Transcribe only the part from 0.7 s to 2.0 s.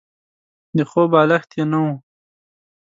د خوب بالښت يې نه وو.